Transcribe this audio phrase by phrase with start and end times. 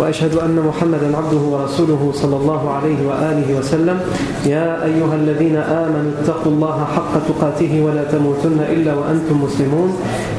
[0.00, 3.98] وأشهد أن محمدا عبده ورسوله صلى الله عليه وآله وسلم.
[4.46, 9.90] يا أيها الذين آمنوا اتقوا الله حق تقاته ولا تموتن إلا وأنتم مسلمون.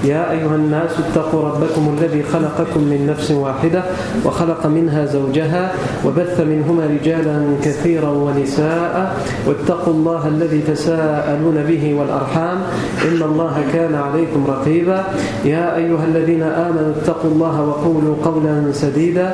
[0.04, 3.84] يا أيها الناس اتقوا ربكم الذي خلقكم من نفس واحدة
[4.26, 5.72] وخلق منها زوجها
[6.06, 9.16] وبث منهما رجالا كثيرا ونساء.
[9.48, 12.58] واتقوا الله الذي تساءلون به والأرحام.
[13.08, 15.04] إن الله كان عليكم رقيبا.
[15.46, 19.34] يا أيها الذين آمنوا اتقوا الله وقولوا قولا سديدا.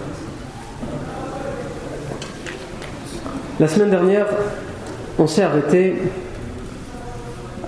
[3.61, 4.25] La semaine dernière,
[5.19, 5.93] on s'est arrêté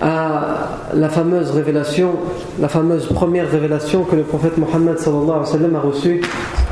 [0.00, 2.14] à la fameuse révélation,
[2.60, 6.20] la fameuse première révélation que le prophète Mohammed a reçue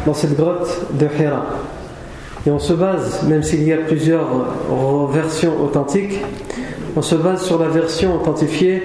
[0.06, 1.44] dans cette grotte de Hira.
[2.44, 4.26] Et on se base, même s'il y a plusieurs
[5.12, 6.18] versions authentiques,
[6.96, 8.82] on se base sur la version authentifiée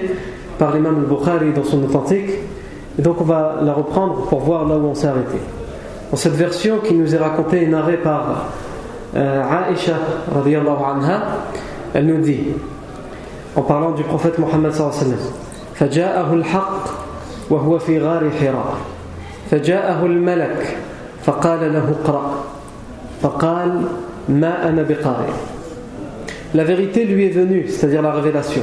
[0.56, 2.30] par l'imam al-Bukhari dans son authentique.
[2.96, 5.38] Et donc on va la reprendre pour voir là où on s'est arrêté.
[6.12, 8.52] Dans cette version qui nous est racontée et narrée par
[9.16, 9.94] euh, Aisha,
[10.34, 11.22] anha,
[11.94, 12.40] elle nous dit,
[13.56, 15.32] en parlant du prophète Mohammed sallallahu alayhi wa sallam,
[15.78, 16.84] فجاءه الحق
[17.50, 18.76] وهو في غار حراء
[19.50, 20.76] فجاءه الملك
[21.24, 22.44] فقال له اقرأ
[23.22, 23.82] فقال
[24.28, 25.32] ما أنا بقارئ
[26.54, 28.62] La vérité lui est venue, c'est-à-dire la révélation,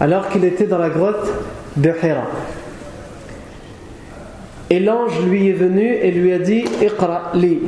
[0.00, 1.32] alors qu'il était dans la grotte
[1.78, 2.24] de Hira.
[4.68, 7.58] Et l'ange lui est venu et lui a dit Iqra li.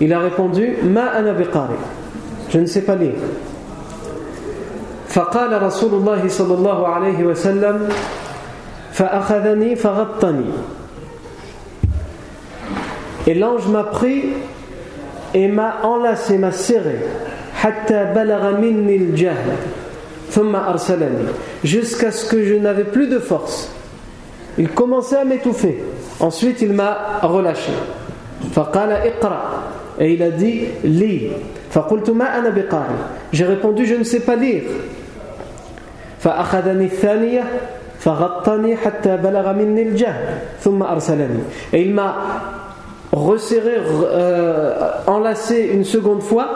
[0.00, 1.74] Il a répondu Ma ana biqari.
[2.50, 3.14] Je ne sais pas lire.
[5.14, 7.88] فقال رسول الله صلى الله عليه وسلم
[8.92, 10.50] فأخذني فغطني
[13.26, 14.24] Et l'ange m'a pris
[15.32, 16.98] et m'a enlacé, m'a serré
[17.54, 19.50] حتى بلغ مني الجهل
[20.30, 21.28] ثم أرسلني
[21.62, 23.70] jusqu'à ce que je n'avais plus de force
[24.58, 25.82] il commençait à m'étouffer
[26.20, 27.72] ensuite il m'a relâché
[28.54, 29.40] فقال اقرأ
[29.99, 31.27] et il a dit Li.
[33.33, 34.63] J'ai répondu Je ne sais pas lire.
[41.73, 42.15] Et il m'a
[43.11, 46.49] resserré, euh, enlacé une seconde fois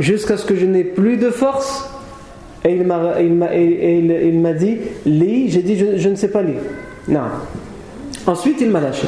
[0.00, 1.90] jusqu'à ce que je n'ai plus de force.
[2.64, 6.60] Et il m'a, dit, lis, j'ai dit, je, je, ne sais pas lire.
[7.06, 7.20] Non.
[8.26, 9.06] Ensuite, il m'a lâché.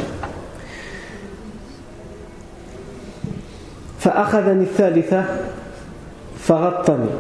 [4.00, 5.24] فأخذني الثالثة
[6.38, 7.10] فغطني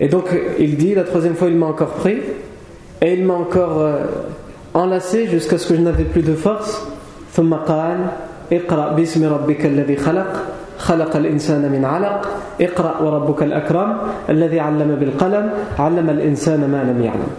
[0.00, 0.24] Et donc
[0.58, 2.18] il dit, la troisième fois il m'a encore pris,
[3.00, 4.06] et il m'a encore euh,
[4.74, 6.84] enlacé jusqu'à ce que je n'avais plus de force.
[7.34, 8.06] ثم قال
[8.52, 10.42] اقرأ باسم ربك الذي خلق
[10.78, 12.28] خلق الإنسان من علق
[12.60, 13.96] اقرأ وربك الأكرم
[14.30, 17.30] الذي علم بالقلم علم الإنسان ما لم يعلم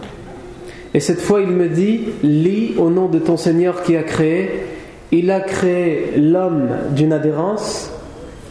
[0.93, 4.74] Et cette fois il me dit lis au nom de ton Seigneur qui a créé
[5.12, 7.90] il a créé l'homme d'une adhérence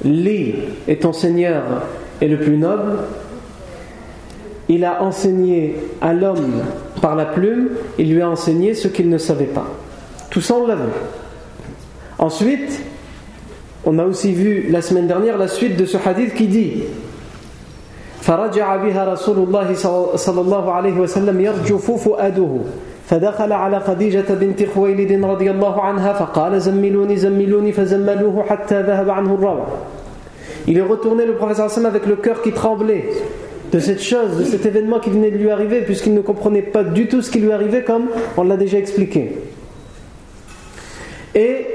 [0.04, 0.56] lis
[0.88, 1.64] et ton Seigneur
[2.22, 3.00] est le plus noble
[4.70, 6.62] il a enseigné à l'homme
[7.02, 9.66] par la plume, il lui a enseigné ce qu'il ne savait pas.
[10.30, 10.92] Tout ça, on l'a vu.
[12.20, 12.80] Ensuite,
[13.84, 16.84] on a aussi vu la semaine dernière la suite de ce hadith qui dit
[18.22, 19.74] فرجع بها رسول الله
[20.16, 22.52] صلى الله عليه وسلم يرجف فؤاده
[23.10, 29.34] فدخل على خديجة بنت خويلد رضي الله عنها فقال زملوني زملوني فزملوه حتى ذهب عنه
[29.34, 29.68] الروع
[30.68, 33.06] Il est retourné le prophète avec le cœur qui tremblait
[33.72, 36.84] de cette chose, de cet événement qui venait de lui arriver, puisqu'il ne comprenait pas
[36.84, 38.08] du tout ce qui lui arrivait, comme
[38.38, 39.38] on l'a déjà expliqué.
[41.34, 41.66] Et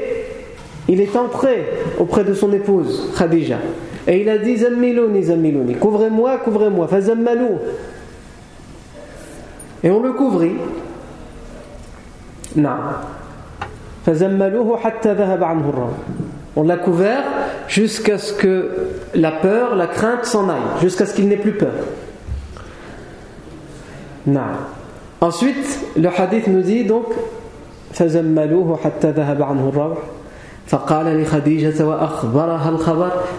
[0.89, 1.65] il est entré
[1.99, 3.59] auprès de son épouse, Khadija,
[4.07, 7.59] et il a dit Zammilouni, Zammilouni, couvrez-moi, couvrez-moi, fazammalou.
[9.83, 10.57] Et on le couvrit.
[12.56, 12.70] non.
[16.56, 17.24] On l'a couvert
[17.68, 18.70] jusqu'à ce que
[19.14, 21.74] la peur, la crainte s'en aille, jusqu'à ce qu'il n'ait plus peur.
[24.26, 24.42] Non.
[25.22, 27.06] Ensuite, le hadith nous dit donc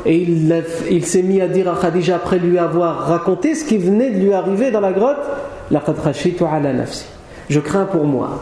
[0.04, 3.78] et il, il s'est mis à dire à Khadija après lui avoir raconté ce qui
[3.78, 5.18] venait de lui arriver dans la grotte
[7.48, 8.40] Je crains pour moi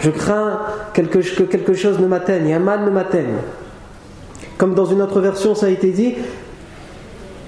[0.00, 0.60] je crains
[0.92, 3.36] quelque, que quelque chose ne m'atteigne un mal ne m'atteigne
[4.56, 6.14] comme dans une autre version ça a été dit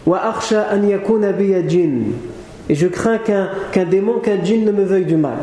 [0.06, 2.12] وأخشى أن يكون بي جن
[2.68, 5.38] et je crains qu'un qu démon qu'un djinn ne me veuille du mal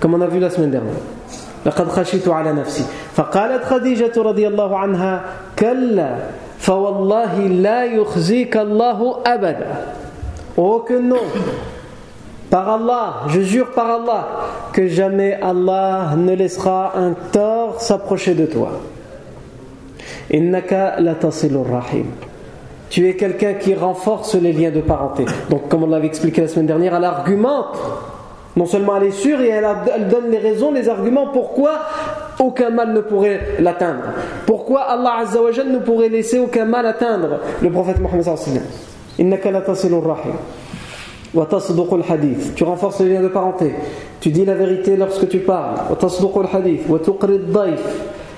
[0.00, 1.02] comme on a vu la semaine dernière
[1.66, 2.84] لقد خشيت على نفسي
[3.14, 5.22] فقالت خديجة رضي الله عنها
[5.58, 6.16] كلا
[6.58, 9.70] فوالله لا يخزيك الله أبدا
[10.56, 11.24] Oh que non
[12.49, 14.27] par Allah, je jure par Allah
[14.71, 18.69] que jamais Allah ne laissera un tort s'approcher de toi.
[20.31, 21.15] Innaka la
[21.71, 22.05] rahim.
[22.89, 25.25] Tu es quelqu'un qui renforce les liens de parenté.
[25.49, 27.77] Donc, comme on l'avait expliqué la semaine dernière, elle argumente
[28.55, 29.65] non seulement elle est sûre et elle,
[30.09, 31.81] donne les raisons, les arguments pourquoi
[32.39, 34.03] aucun mal ne pourrait l'atteindre.
[34.45, 38.61] Pourquoi Allah Azzawajal ne pourrait laisser aucun mal atteindre le prophète Mohammed hadith.
[42.55, 43.73] Tu renforces les liens de parenté.
[44.19, 45.75] Tu dis la vérité lorsque tu parles.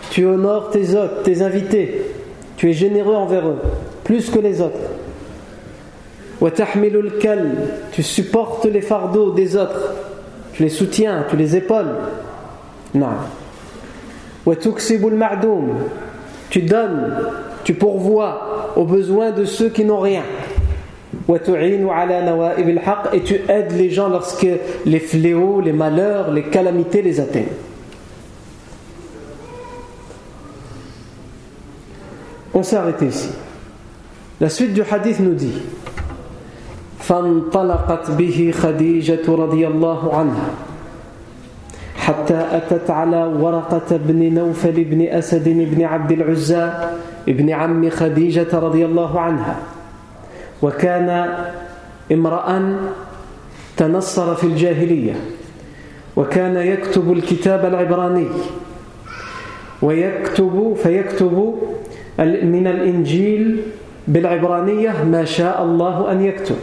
[0.09, 2.11] Tu honores tes hôtes, tes invités.
[2.55, 3.59] Tu es généreux envers eux,
[4.03, 4.79] plus que les autres.
[7.91, 9.94] Tu supportes les fardeaux des autres
[10.57, 11.94] tu les soutiens, tu les épaules.
[12.95, 13.09] Non.
[16.49, 17.13] Tu donnes,
[17.63, 20.23] tu pourvois aux besoins de ceux qui n'ont rien.
[21.29, 24.47] Et tu aides les gens lorsque
[24.85, 27.45] les fléaux, les malheurs, les calamités les atteignent.
[32.53, 33.29] On s'est arrêté ici.
[34.39, 35.62] La suite du hadith nous dit
[37.07, 40.50] فانطلقت به خديجة رضي الله عنها
[41.95, 46.71] حتى أتت على ورقة بن نوفل بن أسد بن عبد العزى
[47.27, 49.56] ابن عم خديجة رضي الله عنها
[50.62, 51.36] وكان
[52.12, 52.77] امرأ
[53.77, 55.13] تنصر في الجاهلية
[56.15, 58.27] وكان يكتب الكتاب العبراني
[59.81, 61.56] ويكتب فيكتب
[62.44, 63.62] من الإنجيل
[64.07, 66.56] بالعبرانية ما شاء الله أن يكتب.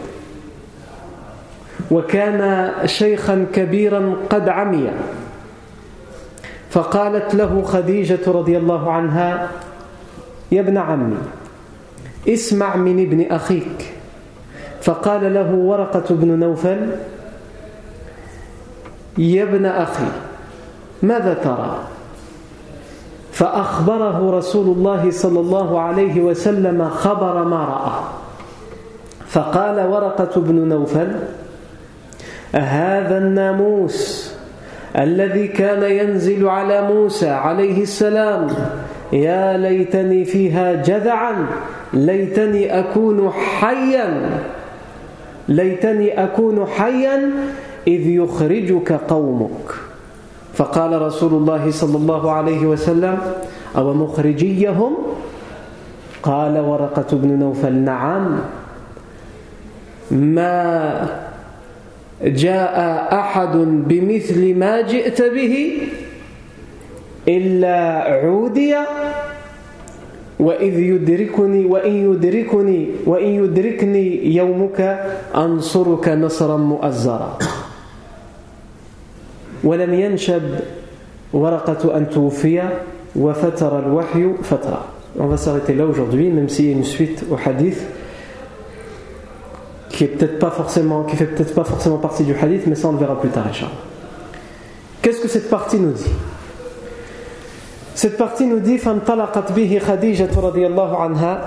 [1.91, 4.91] وكان شيخا كبيرا قد عمي.
[6.69, 9.49] فقالت له خديجة رضي الله عنها
[10.51, 11.17] يا ابن عمي
[12.29, 13.93] اسمع من ابن أخيك.
[14.81, 16.89] فقال له ورقة بن نوفل
[19.17, 20.07] يا ابن أخي
[21.03, 21.79] ماذا ترى؟
[23.31, 28.03] فأخبره رسول الله صلى الله عليه وسلم خبر ما رأى.
[29.27, 31.11] فقال ورقة بن نوفل
[32.53, 34.31] هذا الناموس
[34.95, 38.47] الذي كان ينزل على موسى عليه السلام
[39.13, 41.47] يا ليتني فيها جذعا
[41.95, 44.39] ليتني أكون حيا.
[45.47, 47.31] ليتني أكون حيا
[47.87, 49.67] إذ يخرجك قومك.
[50.53, 53.17] فقال رسول الله صلى الله عليه وسلم
[53.77, 54.93] أو مخرجيهم
[56.23, 58.39] قال ورقة بن نوفل نعم.
[60.11, 61.09] ما
[62.21, 62.77] جاء
[63.19, 65.77] أحد بمثل ما جئت به
[67.27, 68.75] إلا عودي
[70.39, 74.79] وإذ يدركني وإن يدركني وإن يدركني يومك
[75.35, 77.37] أنصرك نصرا مؤزرا
[79.63, 80.43] ولم ينشب
[81.33, 82.61] ورقة أن توفي
[83.15, 84.85] وفتر الوحي فترة
[85.17, 87.85] On va s'arrêter là aujourd'hui, même s'il y a une suite au hadith.
[89.95, 92.89] qui est peut-être pas forcément, qui fait peut-être pas forcément partie du hadith, mais ça
[92.89, 93.45] on le verra plus tard,
[95.01, 96.11] Qu'est-ce que cette partie nous dit
[97.94, 101.40] Cette partie nous dit فانطلقت به خديجة رضي الله عنها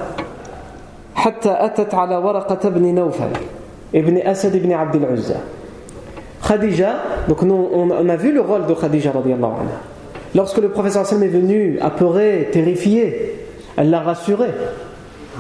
[1.15, 3.31] حتى أتت على ورقة بن نوفل
[3.95, 5.35] ابن أسد بن عبد العزى
[6.43, 6.95] Khadija,
[7.29, 9.79] donc nous, on, a vu le rôle de Khadija radiallahu anha.
[10.35, 14.49] Lorsque le professeur Hassan est venu, apeuré, terrifié, elle l'a rassuré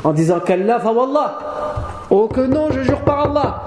[0.03, 1.39] en disant qu'Allah, fa wallah,
[2.09, 3.61] Oh que non, je jure par Allah,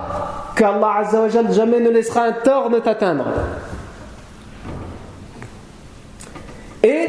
[0.57, 3.27] qu'Allah Azzawajal jamais ne laissera un tort ne t'atteindre.
[6.84, 7.08] Et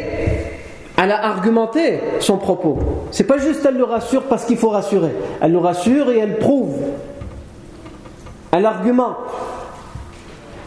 [1.02, 2.78] elle a argumenté son propos.
[3.10, 5.10] C'est pas juste elle le rassure parce qu'il faut rassurer.
[5.40, 6.76] Elle le rassure et elle prouve.
[8.52, 9.16] Elle argumente.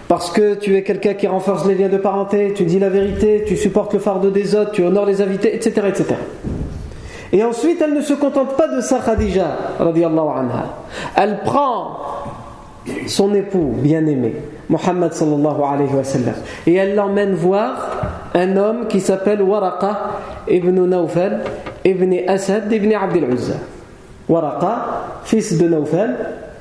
[0.07, 3.43] Parce que tu es quelqu'un qui renforce les liens de parenté, tu dis la vérité,
[3.47, 5.88] tu supportes le fardeau des autres, tu honores les invités, etc.
[5.88, 6.15] etc.
[7.31, 10.65] Et ensuite, elle ne se contente pas de ça, Khadija, anha.
[11.15, 11.97] Elle prend
[13.07, 14.35] son époux bien-aimé,
[14.69, 16.35] Muhammad sallallahu alayhi wa sallam.
[16.67, 21.39] Et elle l'emmène voir un homme qui s'appelle Waraqa ibn Nawfal
[21.83, 23.55] ibn Asad ibn Abdel Uzza.
[24.27, 26.15] Waraqa, fils de Nawfal,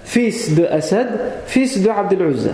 [0.05, 1.09] fils de Asad,
[1.47, 2.53] fils de Abdel Uzza.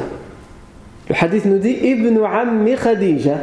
[1.09, 3.35] Le hadith nous dit Ibn Ammi Khadija,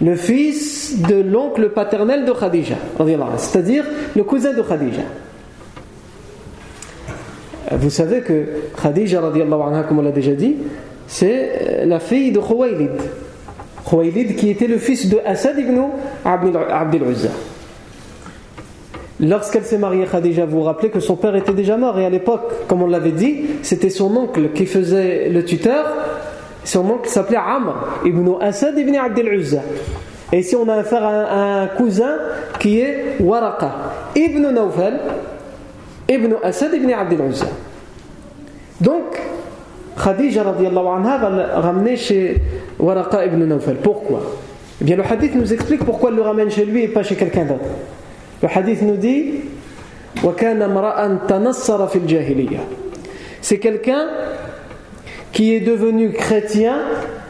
[0.00, 2.76] le fils de l'oncle paternel de Khadija,
[3.36, 3.84] c'est-à-dire
[4.16, 5.02] le cousin de Khadija.
[7.72, 8.46] Vous savez que
[8.80, 9.20] Khadija,
[9.88, 10.56] comme on l'a déjà dit,
[11.06, 12.90] c'est la fille de Khuwaylid.
[13.90, 15.80] Qui était le fils de Asad ibn
[16.24, 17.30] Abdel Uzza.
[19.18, 21.98] Lorsqu'elle s'est mariée, Khadija, vous vous rappelez que son père était déjà mort.
[21.98, 25.86] Et à l'époque, comme on l'avait dit, c'était son oncle qui faisait le tuteur.
[26.62, 29.62] Son oncle s'appelait Amr ibn Asad ibn Abdel Uzza.
[30.32, 32.16] Et ici, on a affaire à un, cousin
[32.60, 33.72] qui est Waraqa
[34.14, 35.00] ibn Nawfal
[36.08, 37.46] ibn Asad ibn Abdel Uzza.
[38.80, 39.20] Donc,
[40.02, 42.40] Khadija anha va le ramener chez
[42.80, 43.76] Waraqa ibn Nawfal.
[43.76, 44.22] Pourquoi?
[44.80, 47.14] Eh bien, le hadith nous explique pourquoi elle le ramène chez lui et pas chez
[47.14, 47.64] quelqu'un d'autre.
[48.42, 49.34] Le hadith nous dit
[53.42, 54.06] C'est quelqu'un
[55.32, 56.78] qui est devenu chrétien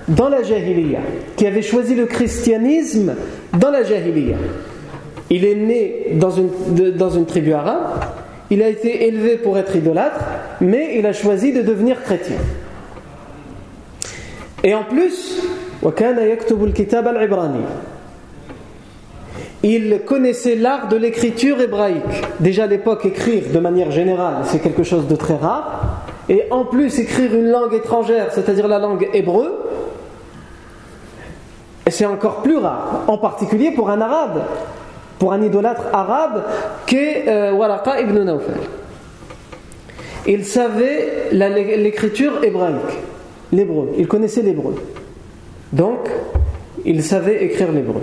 [0.08, 1.00] dans la jahiliya,
[1.36, 3.14] qui avait choisi le christianisme
[3.58, 4.36] dans la jahiliya.
[5.28, 6.50] Il est né dans une,
[6.96, 8.04] dans une tribu arabe,
[8.50, 10.20] il a été élevé pour être idolâtre,
[10.60, 12.36] mais il a choisi de devenir chrétien.
[14.62, 15.40] Et en plus,
[19.62, 22.24] il connaissait l'art de l'écriture hébraïque.
[22.40, 26.02] Déjà à l'époque, écrire de manière générale, c'est quelque chose de très rare.
[26.28, 29.66] Et en plus, écrire une langue étrangère, c'est-à-dire la langue hébreu,
[31.88, 34.42] c'est encore plus rare, en particulier pour un arabe,
[35.18, 36.44] pour un idolâtre arabe
[36.86, 38.54] qu'est euh, Waraqa ibn Nawfal.
[40.26, 42.98] Il savait l'écriture hébraïque,
[43.51, 44.75] l'hébreu, il connaissait l'hébreu.
[45.73, 46.09] Donc,
[46.85, 48.01] il savait écrire l'hébreu.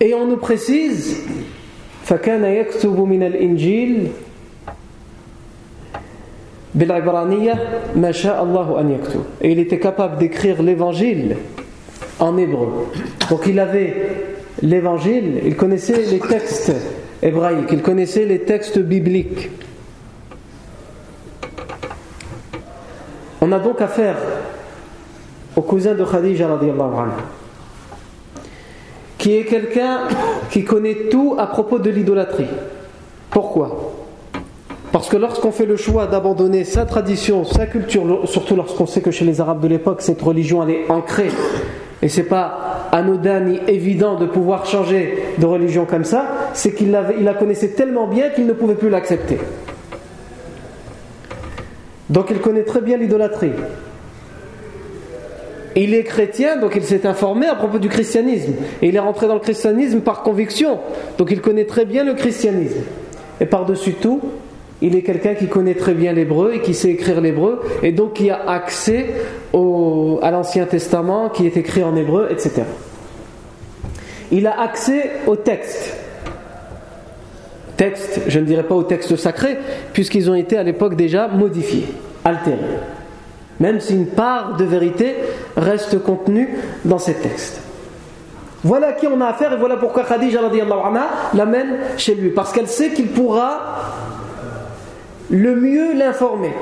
[0.00, 1.26] Et on nous précise
[2.10, 4.08] فكان يكتب من الإنجيل
[6.74, 7.54] بالعبرانية
[7.96, 11.36] ما شاء الله أن يكتب et il était capable d'écrire l'évangile
[12.18, 12.88] en hébreu
[13.30, 13.94] donc il avait
[14.62, 16.72] l'évangile il connaissait les textes
[17.22, 19.50] hébraïques il connaissait les textes bibliques
[23.41, 24.15] On a donc affaire
[25.55, 26.47] au cousin de Khadija
[29.17, 30.01] qui est quelqu'un
[30.51, 32.47] qui connaît tout à propos de l'idolâtrie.
[33.31, 33.93] Pourquoi?
[34.91, 39.11] Parce que lorsqu'on fait le choix d'abandonner sa tradition, sa culture, surtout lorsqu'on sait que
[39.11, 41.31] chez les Arabes de l'époque, cette religion est ancrée,
[42.01, 46.97] et c'est pas anodin ni évident de pouvoir changer de religion comme ça, c'est qu'il
[47.17, 49.39] il la connaissait tellement bien qu'il ne pouvait plus l'accepter.
[52.09, 53.51] Donc il connaît très bien l'idolâtrie
[55.75, 58.53] il est chrétien, donc il s'est informé à propos du christianisme.
[58.81, 60.79] Et il est rentré dans le christianisme par conviction.
[61.17, 62.79] Donc il connaît très bien le christianisme.
[63.41, 64.21] Et par-dessus tout,
[64.81, 68.13] il est quelqu'un qui connaît très bien l'hébreu et qui sait écrire l'hébreu, et donc
[68.13, 69.07] qui a accès
[69.53, 72.63] à l'Ancien Testament qui est écrit en hébreu, etc.
[74.31, 76.04] Il a accès au texte.
[77.77, 79.57] Texte, je ne dirais pas au texte sacré,
[79.93, 81.87] puisqu'ils ont été à l'époque déjà modifiés,
[82.23, 82.59] altérés
[83.59, 85.15] même si une part de vérité
[85.55, 87.61] reste contenue dans ces textes.
[88.63, 90.39] Voilà à qui on a affaire et voilà pourquoi Khadija
[91.33, 92.29] l'amène chez lui.
[92.29, 93.93] Parce qu'elle sait qu'il pourra
[95.29, 96.53] le mieux l'informer.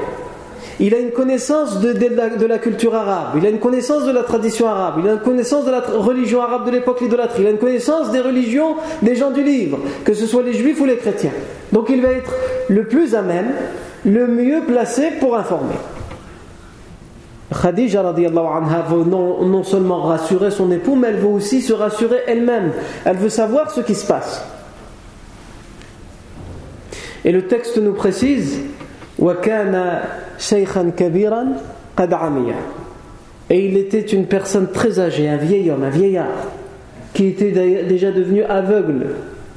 [0.80, 4.24] Il a une connaissance de, de, la, culture arabe, il a une connaissance de la
[4.24, 7.51] tradition arabe, il a une connaissance de la religion arabe de l'époque, l'idolâtrie, il a
[7.51, 10.98] une connaissance des religions des gens du livre, que ce soit les juifs ou les
[10.98, 11.34] chrétiens.
[11.72, 12.32] Donc il va être
[12.70, 13.51] le plus à même,
[14.06, 15.75] le mieux placé pour informer.
[17.62, 22.22] Khadija anha veut non, non, seulement rassurer son époux, mais elle veut aussi se rassurer
[22.27, 22.72] elle-même.
[23.06, 24.44] Elle veut savoir ce qui se passe.
[27.25, 28.60] Et le texte nous précise
[33.50, 36.48] Et il était une personne très âgée, un vieil homme, un vieillard,
[37.14, 37.52] qui était
[37.84, 39.08] déjà devenu aveugle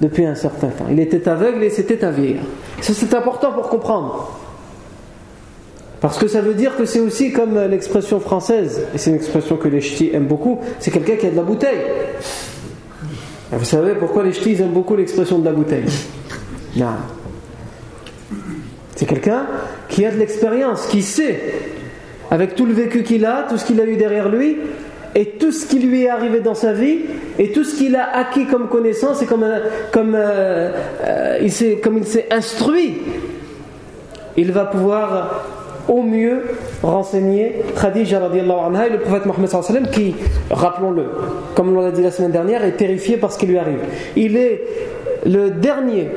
[0.01, 0.87] depuis un certain temps.
[0.91, 2.45] Il était aveugle et c'était un vieillard.
[2.81, 4.39] Ça c'est important pour comprendre.
[6.01, 9.57] Parce que ça veut dire que c'est aussi comme l'expression française, et c'est une expression
[9.57, 11.81] que les ch'tis aiment beaucoup, c'est quelqu'un qui a de la bouteille.
[13.51, 15.87] vous savez pourquoi les ch'tis aiment beaucoup l'expression de la bouteille?
[16.77, 17.16] Non.
[18.97, 19.47] C'est quelqu'un
[19.89, 21.39] qui a de l'expérience, qui sait,
[22.31, 24.57] avec tout le vécu qu'il a, tout ce qu'il a eu derrière lui,
[25.15, 27.01] et tout ce qui lui est arrivé dans sa vie,
[27.39, 29.47] et tout ce qu'il a acquis comme connaissance, et comme,
[29.93, 30.71] comme, euh,
[31.05, 32.99] euh, il s'est instruit,
[34.37, 35.45] il va pouvoir
[35.89, 36.43] au mieux
[36.83, 40.15] renseigner Khadija anha et le prophète Mohammed sallam qui,
[40.51, 41.05] rappelons-le,
[41.55, 43.79] comme on l'a dit la semaine dernière, est terrifié par ce qui lui arrive.
[44.17, 44.63] Il est
[45.25, 46.09] le dernier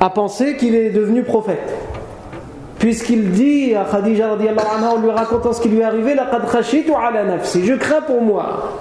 [0.00, 1.74] à penser qu'il est devenu prophète.
[2.79, 7.75] Puisqu'il dit à Khadija radiallahu anha en lui racontant ce qui lui est arrivé, Je
[7.75, 8.73] crains pour moi.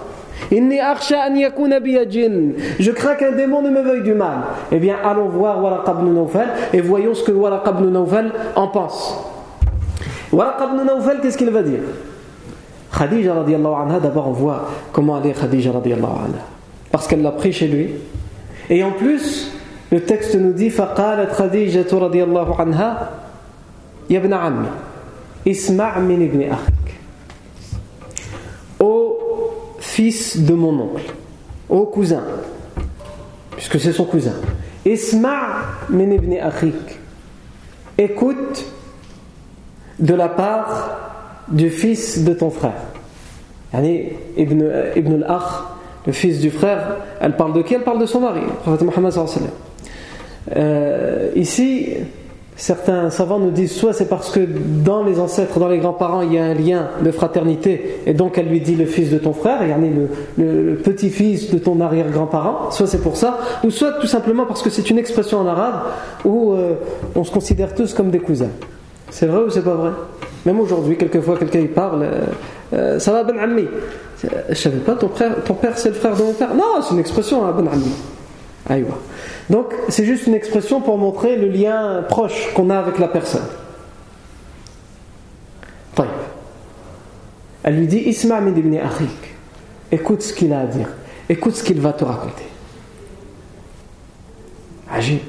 [0.50, 4.38] Je crains qu'un démon ne me veuille du mal.
[4.72, 8.66] Eh bien, allons voir Waraq ibn Nawfal et voyons ce que Waraq ibn Nawfal en
[8.68, 9.16] pense.
[10.32, 11.80] Waraq ibn Nawfal, qu'est-ce qu'il va dire
[12.98, 16.42] Khadija radiallahu anha, d'abord on voit comment elle est Khadija radiallahu anha.
[16.90, 17.90] Parce qu'elle l'a pris chez lui.
[18.68, 19.52] Et en plus,
[19.92, 23.10] le texte nous dit فقالت خديجة رضي الله عنها
[24.10, 24.70] يا ابن عمي
[25.48, 26.82] اسمع من ابن أخيك
[29.92, 31.12] fils de mon oncle,
[31.68, 32.22] au cousin,
[33.50, 34.34] puisque c'est son cousin.
[34.86, 36.98] Isma' min ibn akhik.
[37.98, 38.64] Écoute
[39.98, 42.82] de la part du fils de ton frère.
[43.74, 44.64] Ibn,
[44.96, 45.42] ibn al-Akh,
[46.06, 48.82] le fils du frère, elle parle de qui Elle parle de son mari, le prophète
[48.82, 49.50] Muhammad sallallahu
[50.56, 51.90] euh, Ici,
[52.59, 56.33] Certains savants nous disent soit c'est parce que dans les ancêtres, dans les grands-parents, il
[56.33, 59.31] y a un lien de fraternité, et donc elle lui dit le fils de ton
[59.31, 60.09] frère, et le,
[60.43, 64.63] le, le petit-fils de ton arrière-grand-parent, soit c'est pour ça, ou soit tout simplement parce
[64.63, 65.81] que c'est une expression en arabe
[66.25, 66.73] où euh,
[67.15, 68.49] on se considère tous comme des cousins.
[69.11, 69.91] C'est vrai ou c'est pas vrai?
[70.47, 72.21] Même aujourd'hui, quelquefois, quelqu'un y parle, euh,
[72.73, 73.67] euh, ça va Ben Ammi.
[74.49, 75.11] Je savais pas, ton,
[75.45, 76.55] ton père c'est le frère de mon père?
[76.55, 77.69] Non, c'est une expression, hein, Ben.
[78.67, 78.97] Aïwa.
[79.49, 83.47] Donc c'est juste une expression pour montrer le lien proche qu'on a avec la personne.
[87.67, 89.35] Elle lui dit Isma ibn Akhik.
[89.91, 90.87] Écoute ce qu'il a à dire.
[91.27, 92.45] Écoute ce qu'il va te raconter.
[94.89, 95.19] Agib.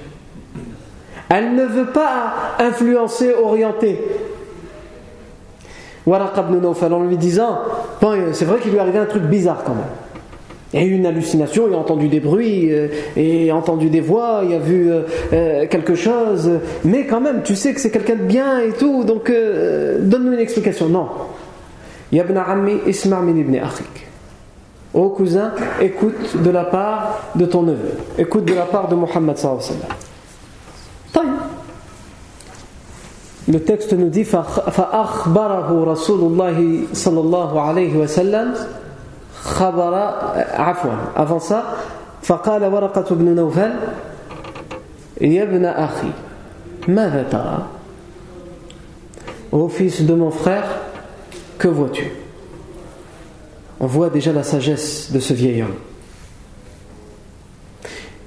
[1.29, 3.99] Elle ne veut pas influencer, orienter.
[6.07, 7.59] Waraq ibn Nawfal en lui disant
[8.33, 9.85] c'est vrai qu'il lui arrivait un truc bizarre quand même.
[10.74, 13.92] Il y a eu une hallucination, il a entendu des bruits, euh, il a entendu
[13.92, 16.50] des voix, il a vu euh, euh, quelque chose,
[16.84, 20.40] mais quand même, tu sais que c'est quelqu'un de bien et tout, donc donne-nous une
[20.40, 20.90] explication.
[20.90, 21.10] Non.
[22.12, 24.08] Yabn Ammi Isma' min ibn Akhik.
[24.96, 29.38] Ô cousin, écoute de la part de ton neveu, écoute de la part de Muhammad
[29.38, 29.94] sallallahu alayhi wa
[31.14, 31.38] sallam.
[33.48, 38.54] Le texte nous dit فأخبره رسول الله صلى الله عليه وسلم
[39.48, 39.94] خبر
[40.54, 41.64] عفوا avant ça
[42.24, 43.72] فقال ورقة بن نوفل
[45.22, 46.12] يا ابن أخي
[46.88, 47.68] ماذا ترى
[49.54, 50.66] Ô fils de mon frère,
[51.60, 52.12] que vois-tu
[53.80, 55.76] On voit déjà la sagesse de ce vieil homme.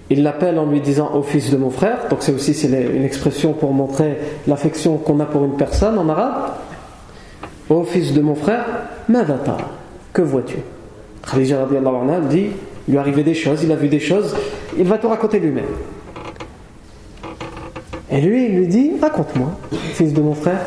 [0.09, 3.55] Il l'appelle en lui disant au fils de mon frère, donc c'est aussi une expression
[3.55, 6.53] pour montrer l'affection qu'on a pour une personne en arabe.
[7.69, 8.65] Ô fils de mon frère,
[9.09, 9.57] Mavata,
[10.13, 10.59] que vois-tu
[11.30, 12.48] Khadija anha dit
[12.88, 14.36] il lui arrivait des choses, il a vu des choses,
[14.78, 15.66] il va te raconter lui-même.
[18.12, 19.58] Et lui, il lui dit Raconte-moi,
[19.94, 20.66] fils de mon frère,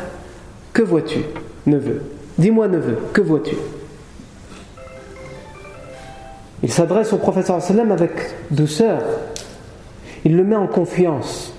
[0.73, 1.19] que vois-tu,
[1.67, 2.01] neveu?
[2.37, 3.55] Dis-moi, neveu, que vois-tu?
[6.63, 8.11] Il s'adresse au professeur sallam avec
[8.49, 9.01] douceur.
[10.23, 11.53] Il le met en confiance.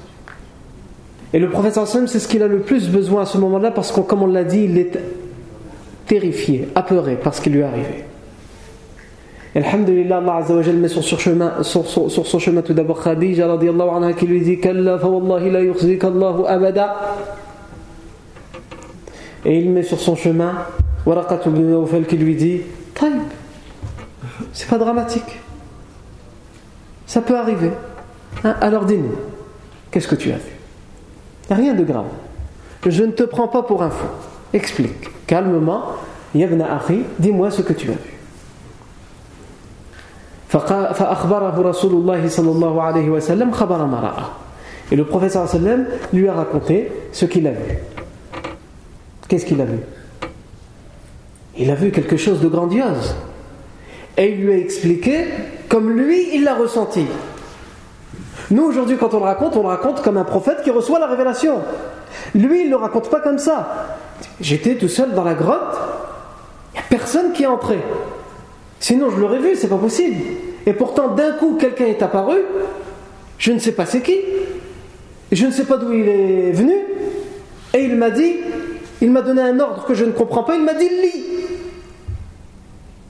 [1.32, 3.92] Et le professeur sallam, c'est ce qu'il a le plus besoin à ce moment-là parce
[3.92, 4.98] que, comme on l'a dit, il est
[6.06, 8.04] terrifié, apeuré par ce qui lui est arrivé.
[9.56, 12.74] Alhamdulillah, Allah Azza wa Jal met sur son chemin, sur, sur, sur son chemin tout
[12.74, 16.96] d'abord Khadija radiallahu anha qui lui dit Kalla fa wallahi la Allahu abada.
[19.46, 20.52] Et il met sur son chemin
[21.06, 22.60] Waraqat ibn qui lui dit
[22.92, 23.14] Taïb,
[24.52, 25.40] c'est pas dramatique.
[27.06, 27.70] Ça peut arriver.
[28.44, 28.56] Hein?
[28.60, 29.16] Alors dis-nous,
[29.90, 30.52] qu'est-ce que tu as vu
[31.48, 32.06] rien de grave.
[32.86, 34.06] Je ne te prends pas pour un fou.
[34.52, 35.84] Explique, calmement.
[36.34, 38.15] Yabna Akhi, dis-moi ce que tu as vu.
[44.92, 47.78] Et le sallam lui a raconté ce qu'il a vu.
[49.28, 49.78] Qu'est-ce qu'il a vu?
[51.58, 53.16] Il a vu quelque chose de grandiose.
[54.16, 55.26] Et il lui a expliqué
[55.68, 57.06] comme lui, il l'a ressenti.
[58.50, 61.06] Nous, aujourd'hui, quand on le raconte, on le raconte comme un prophète qui reçoit la
[61.06, 61.60] révélation.
[62.34, 63.98] Lui, il ne le raconte pas comme ça.
[64.40, 65.76] J'étais tout seul dans la grotte,
[66.72, 67.78] il n'y a personne qui est entré.
[68.80, 70.16] Sinon, je l'aurais vu, c'est pas possible.
[70.66, 72.38] Et pourtant, d'un coup, quelqu'un est apparu.
[73.38, 74.18] Je ne sais pas c'est qui.
[75.32, 76.74] Je ne sais pas d'où il est venu.
[77.74, 78.36] Et il m'a dit,
[79.00, 80.56] il m'a donné un ordre que je ne comprends pas.
[80.56, 81.24] Il m'a dit lis.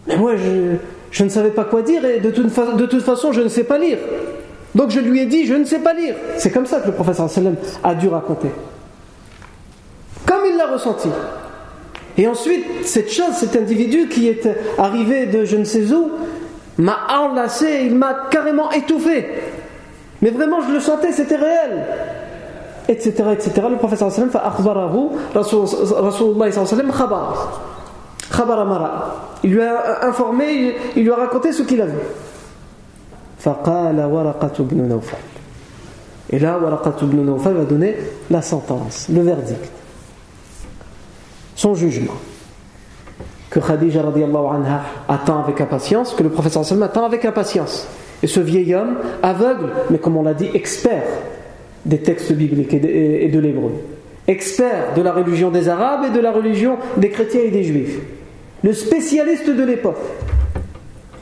[0.06, 3.64] Mais moi, je, ne savais pas quoi dire et de toute, façon, je ne sais
[3.64, 3.98] pas lire.
[4.74, 6.14] Donc je lui ai dit, je ne sais pas lire.
[6.36, 7.28] C'est comme ça que le professeur
[7.82, 8.48] a dû raconter.
[10.26, 11.08] Comme il l'a ressenti.
[12.18, 14.48] Et ensuite, cette chose, cet individu qui est
[14.78, 16.10] arrivé de je ne sais où,
[16.78, 19.26] m'a enlacé, il m'a carrément étouffé.
[20.22, 21.84] Mais vraiment, je le sentais, c'était réel.
[22.88, 23.12] Etc.
[23.32, 23.50] etc.
[23.68, 24.48] Le prophète sallallahu alayhi
[28.38, 29.16] wa mara.
[29.42, 31.98] Il lui a informé, il lui a raconté ce qu'il a vu.
[36.30, 37.96] Et là, Waraqat ibn Nawfal va donner
[38.30, 39.70] la sentence, le verdict,
[41.56, 42.14] son jugement.
[43.50, 47.88] Que Khadija anha attend avec impatience, que le professeur sallam attend avec impatience.
[48.22, 51.04] Et ce vieil homme, aveugle, mais comme on l'a dit, expert
[51.84, 53.72] des textes bibliques et de l'hébreu,
[54.26, 57.98] expert de la religion des Arabes et de la religion des chrétiens et des juifs,
[58.62, 59.98] le spécialiste de l'époque.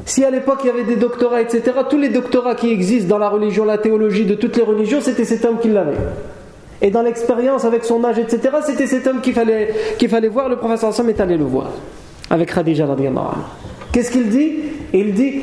[0.06, 3.18] Si à l'époque il y avait des doctorats, etc., tous les doctorats qui existent dans
[3.18, 5.96] la religion, la théologie de toutes les religions, c'était cet homme qui l'avait.
[6.84, 10.50] Et dans l'expérience avec son âge, etc., c'était cet homme qu'il fallait, voir.
[10.50, 11.70] Le professeur Sam est allé le voir
[12.28, 12.86] avec Khadija
[13.90, 14.56] Qu'est-ce qu'il dit?
[14.92, 15.40] Il dit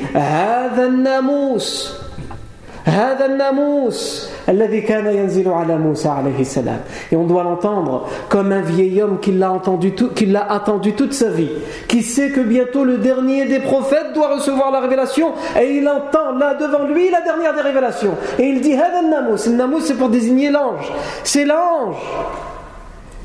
[7.11, 11.13] et on doit l'entendre comme un vieil homme qui l'a entendu qui l'a attendu toute
[11.13, 11.51] sa vie,
[11.87, 16.31] qui sait que bientôt le dernier des prophètes doit recevoir la révélation et il entend
[16.37, 18.15] là devant lui la dernière des révélations.
[18.39, 20.91] Et il dit Le namus c'est pour désigner l'ange.
[21.23, 21.97] C'est l'ange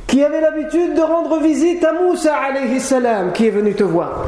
[0.06, 4.24] qui avait l'habitude de rendre visite à Moussa alayhi salam qui est venu te voir.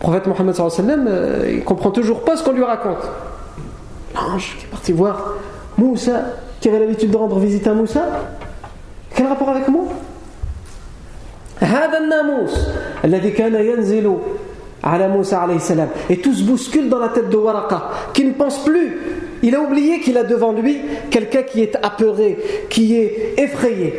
[0.00, 3.08] Le prophète Mohammed sallam, euh, il comprend toujours pas ce qu'on lui raconte
[4.14, 5.34] l'ange qui est parti voir
[5.78, 6.22] Moussa,
[6.60, 8.04] qui avait l'habitude de rendre visite à Moussa.
[9.14, 9.84] Quel rapport avec moi?
[16.10, 18.98] Et tout se bouscule dans la tête de Waraka qui ne pense plus.
[19.42, 23.94] Il a oublié qu'il a devant lui quelqu'un qui est apeuré qui est effrayé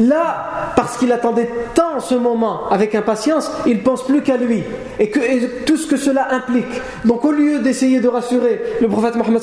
[0.00, 4.62] Là, parce qu'il attendait tant ce moment avec impatience, il pense plus qu'à lui
[4.98, 5.20] et, que,
[5.64, 6.66] tout ce que cela implique.
[7.04, 9.40] Donc au lieu d'essayer de rassurer le prophète Mohammed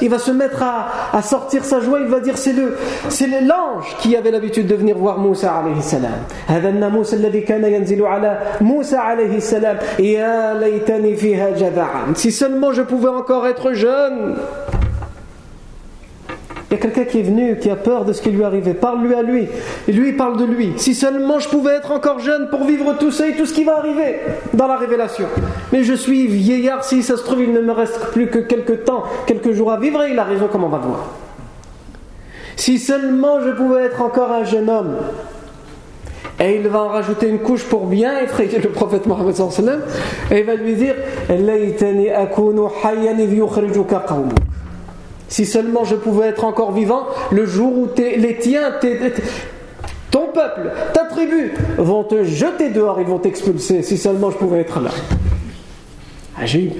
[0.00, 2.76] il va se mettre à, sortir sa joie, il va dire c'est le
[3.08, 6.14] c'est l'ange qui avait l'habitude de venir voir Moussa alayhi salam.
[12.14, 14.36] Si seulement je pouvais encore être jeune.
[16.70, 18.74] Il y a quelqu'un qui est venu, qui a peur de ce qui lui arrivait.
[18.74, 19.48] Parle-lui à lui.
[19.88, 20.74] Et lui, parle de lui.
[20.76, 23.64] Si seulement je pouvais être encore jeune pour vivre tout ça et tout ce qui
[23.64, 24.16] va arriver
[24.52, 25.24] dans la révélation.
[25.72, 28.84] Mais je suis vieillard, si ça se trouve, il ne me reste plus que quelques
[28.84, 31.06] temps, quelques jours à vivre, et il a raison, comme on va voir.
[32.56, 34.96] Si seulement je pouvais être encore un jeune homme.
[36.40, 39.34] Et il va en rajouter une couche pour bien effrayer le prophète Mohammed
[40.30, 40.94] et il va lui dire
[45.28, 48.72] si seulement je pouvais être encore vivant le jour où les tiens,
[50.10, 53.82] ton peuple, ta tribu vont te jeter dehors, ils vont t'expulser.
[53.82, 54.90] Si seulement je pouvais être là.
[56.36, 56.72] Agib.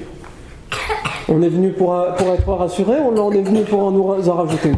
[1.29, 4.73] On est venu pour, être rassuré, on est venu pour en nous en rajouter.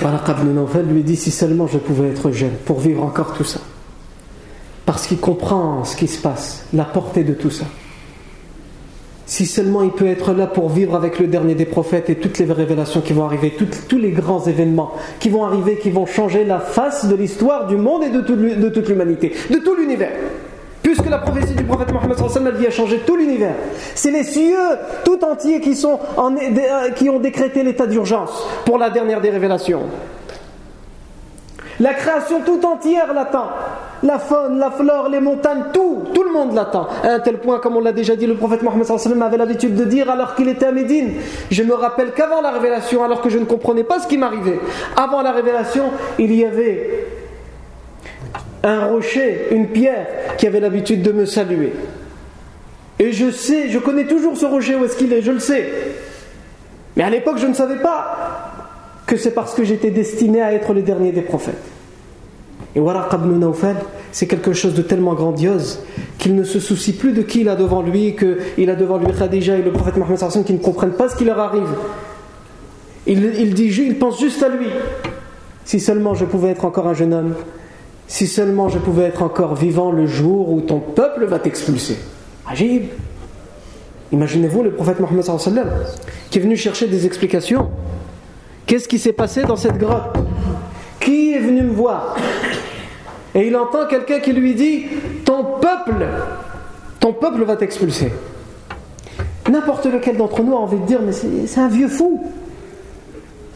[0.00, 3.60] Voilà, Nawfal lui dit si seulement je pouvais être jeune pour vivre encore tout ça.
[4.86, 7.66] Parce qu'il comprend ce qui se passe, la portée de tout ça.
[9.26, 12.38] Si seulement il peut être là pour vivre avec le dernier des prophètes et toutes
[12.38, 13.56] les révélations qui vont arriver,
[13.88, 17.76] tous les grands événements qui vont arriver, qui vont changer la face de l'histoire du
[17.76, 20.12] monde et de, toute l'humanité, de tout l'univers.
[20.82, 23.54] Puisque la prophétie du prophète Mohammed elle vient changer tout l'univers.
[23.94, 24.58] C'est les cieux
[25.04, 29.82] tout entiers qui, sont euh, qui ont décrété l'état d'urgence pour la dernière des révélations.
[31.78, 33.48] La création tout entière l'attend.
[34.02, 36.88] La faune, la flore, les montagnes, tout, tout le monde l'attend.
[37.04, 39.84] À un tel point, comme on l'a déjà dit, le prophète Mohammed avait l'habitude de
[39.84, 41.12] dire alors qu'il était à Médine.
[41.50, 44.58] Je me rappelle qu'avant la révélation, alors que je ne comprenais pas ce qui m'arrivait,
[44.96, 45.84] avant la révélation,
[46.18, 47.06] il y avait
[48.64, 51.72] un rocher, une pierre qui avait l'habitude de me saluer.
[52.98, 55.70] Et je sais, je connais toujours ce rocher où est-ce qu'il est, je le sais.
[56.96, 58.16] Mais à l'époque, je ne savais pas
[59.06, 61.54] que c'est parce que j'étais destiné à être le dernier des prophètes.
[62.74, 63.52] Et Waraq ibn
[64.12, 65.80] c'est quelque chose de tellement grandiose
[66.18, 69.06] qu'il ne se soucie plus de qui il a devant lui, qu'il a devant lui
[69.12, 71.68] Khadija et le prophète Mohammed sallam qui ne comprennent pas ce qui leur arrive.
[73.06, 73.24] Il,
[73.58, 74.68] il, pense juste à lui.
[75.64, 77.34] Si seulement je pouvais être encore un jeune homme,
[78.06, 81.96] si seulement je pouvais être encore vivant le jour où ton peuple va t'expulser.
[82.46, 82.84] Agib.
[84.12, 85.24] Imaginez-vous le prophète Mohammed
[86.30, 87.70] qui est venu chercher des explications.
[88.66, 90.16] Qu'est-ce qui s'est passé dans cette grotte?
[91.00, 92.16] Qui est venu me voir?
[93.34, 94.86] Et il entend quelqu'un qui lui dit
[95.24, 96.06] Ton peuple,
[97.00, 98.12] ton peuple va t'expulser.
[99.50, 102.22] N'importe lequel d'entre nous a envie de dire Mais c'est un vieux fou.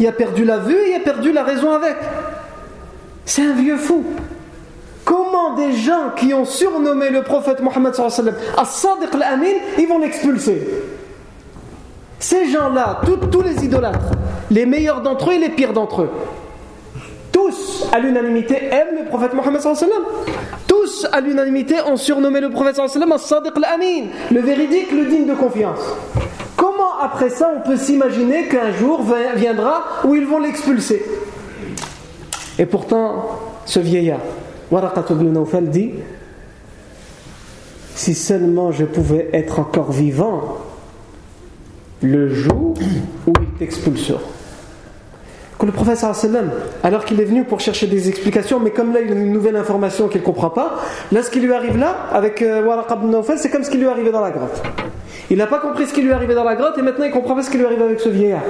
[0.01, 1.97] Il a perdu la vue, il a perdu la raison avec.
[3.25, 4.05] C'est un vieux fou.
[5.05, 9.47] comment des gens qui ont surnommé le prophète Mohammed As-Sadiq al-Amin,
[9.79, 10.69] ils vont l'expulser?
[12.19, 14.13] Ces gens-là, tous les idolâtres,
[14.51, 16.11] les meilleurs d'entre eux et les pires d'entre eux,
[17.57, 19.61] tous à l'unanimité aiment le prophète Mohammed
[20.67, 25.81] tous à l'unanimité ont surnommé le prophète As-Sadiq al-Amin, le véridique, le digne de confiance.
[26.57, 29.03] Comment après ça on peut s'imaginer qu'un jour
[29.37, 31.05] viendra où ils vont l'expulser?
[32.59, 33.27] Et pourtant,
[33.65, 34.21] ce vieillard,
[34.71, 35.93] Waraqat ibn Nawfal dit
[37.95, 40.59] Si seulement je pouvais être encore vivant
[42.03, 42.75] le jour
[43.27, 44.21] où il t'expulsera.
[45.59, 46.13] Que le professeur
[46.83, 49.57] alors qu'il est venu pour chercher des explications, mais comme là il a une nouvelle
[49.57, 50.81] information qu'il ne comprend pas,
[51.13, 53.89] là ce qui lui arrive là, avec euh, Waraqat ibn c'est comme ce qui lui
[53.89, 54.63] arrivé dans la grotte.
[55.31, 57.35] Il n'a pas compris ce qui lui arrivé dans la grotte et maintenant il comprend
[57.35, 58.43] pas ce qui lui arrive avec ce vieillard.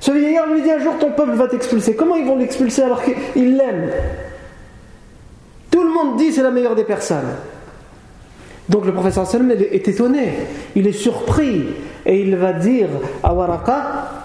[0.00, 1.94] Ce vieillard lui dit un jour ton peuple va t'expulser.
[1.94, 3.90] Comment ils vont l'expulser alors qu'il l'aime
[5.70, 7.32] Tout le monde dit c'est la meilleure des personnes.
[8.68, 10.32] Donc le professeur sallam est étonné,
[10.74, 11.66] il est surpris
[12.06, 12.88] et il va dire
[13.22, 14.23] à Waraka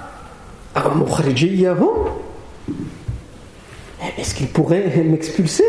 [4.18, 5.66] Est-ce qu'il pourrait m'expulser?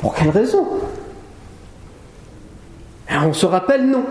[0.00, 0.66] Pour quelle raison?
[3.10, 4.04] On se rappelle non.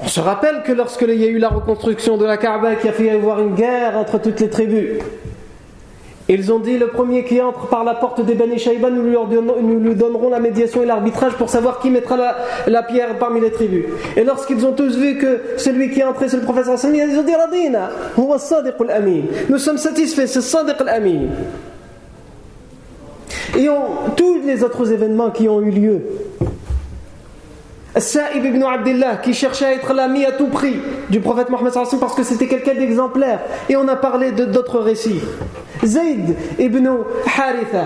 [0.00, 2.92] On se rappelle que lorsqu'il y a eu la reconstruction de la Kaaba qui a
[2.92, 4.98] fait avoir une guerre entre toutes les tribus,
[6.34, 9.94] ils ont dit le premier qui entre par la porte des Bani Shaiba, nous lui,
[9.96, 12.16] donnerons la médiation et l'arbitrage pour savoir qui mettra
[12.66, 13.84] la, pierre parmi les tribus.
[14.16, 17.18] Et lorsqu'ils ont tous vu que celui qui est entré c'est le professeur Sami, ils
[17.18, 17.90] ont dit Radina,
[19.48, 21.28] nous sommes satisfaits, c'est Sadiq al-Amin.
[23.58, 23.66] Et
[24.16, 26.02] tous les autres événements qui ont eu lieu,
[27.96, 30.76] Sa'ib ibn Abdullah qui cherchait à être l'ami à tout prix
[31.08, 33.40] du prophète Mohammed parce que c'était quelqu'un d'exemplaire.
[33.68, 35.20] Et on a parlé d'autres récits.
[35.84, 36.88] Zayd ibn
[37.36, 37.84] Haritha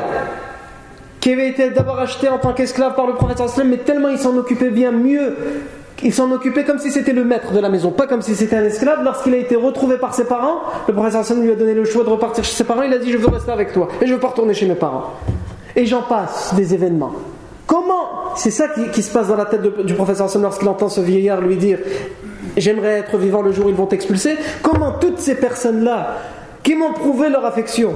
[1.20, 4.36] qui avait été d'abord acheté en tant qu'esclave par le prophète mais tellement il s'en
[4.36, 5.36] occupait bien mieux.
[6.02, 8.56] Il s'en occupait comme si c'était le maître de la maison, pas comme si c'était
[8.56, 9.02] un esclave.
[9.02, 12.10] Lorsqu'il a été retrouvé par ses parents, le prophète lui a donné le choix de
[12.10, 12.82] repartir chez ses parents.
[12.82, 14.74] Il a dit Je veux rester avec toi et je veux pas retourner chez mes
[14.74, 15.14] parents.
[15.74, 17.12] Et j'en passe des événements.
[17.66, 21.00] Comment C'est ça qui, se passe dans la tête du professeur Hassan lorsqu'il entend ce
[21.00, 21.78] vieillard lui dire
[22.56, 24.36] J'aimerais être vivant le jour où ils vont t'expulser.
[24.62, 26.18] Comment toutes ces personnes-là,
[26.62, 27.94] qui m'ont prouvé leur affection,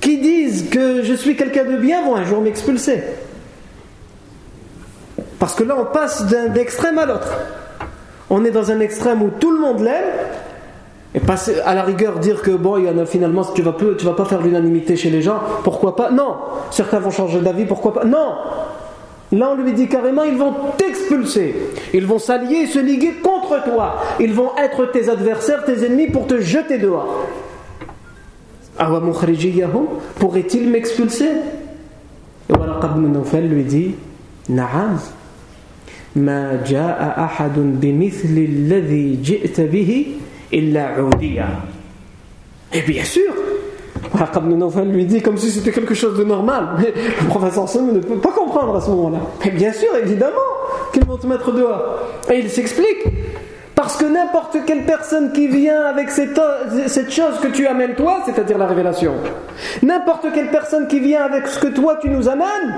[0.00, 3.02] qui disent que je suis quelqu'un de bien, vont un jour m'expulser
[5.38, 7.32] Parce que là, on passe d'un extrême à l'autre.
[8.28, 10.04] On est dans un extrême où tout le monde l'aime,
[11.14, 13.74] et passer, à la rigueur dire que bon, il y en a finalement, tu vas,
[13.98, 16.10] tu vas pas faire l'unanimité chez les gens, pourquoi pas?
[16.10, 16.36] Non
[16.70, 18.04] Certains vont changer d'avis, pourquoi pas?
[18.04, 18.34] Non
[19.32, 21.54] Là, on lui dit carrément, ils vont t'expulser.
[21.94, 24.02] Ils vont s'allier et se liguer contre toi.
[24.18, 27.26] Ils vont être tes adversaires, tes ennemis pour te jeter dehors.
[30.18, 31.28] Pourrait-il m'expulser?
[32.48, 33.94] Et Waraqab ibn lui dit
[34.48, 34.98] Na'am.
[36.16, 36.78] Alladhi
[40.50, 41.40] ji'ta bihi
[42.72, 43.32] et bien sûr,
[44.14, 46.68] Ibn lui dit comme si c'était quelque chose de normal.
[46.78, 49.18] Mais le professeur Sam ne peut pas comprendre à ce moment-là.
[49.44, 50.36] Mais bien sûr, évidemment,
[50.92, 51.98] qu'ils vont te mettre dehors.
[52.30, 53.06] Et il s'explique.
[53.74, 56.38] Parce que n'importe quelle personne qui vient avec cette,
[56.86, 59.14] cette chose que tu amènes toi, c'est-à-dire la révélation,
[59.82, 62.74] n'importe quelle personne qui vient avec ce que toi tu nous amènes,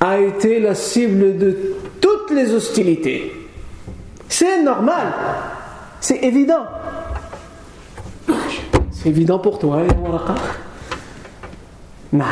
[0.00, 1.56] a été la cible de
[1.98, 3.32] toutes les hostilités.
[4.28, 5.14] C'est normal.
[6.02, 6.64] C'est évident.
[8.90, 9.82] C'est évident pour toi,
[12.12, 12.24] Non.